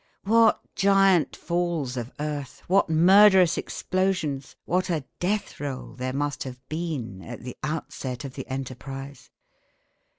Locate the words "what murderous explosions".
2.65-4.55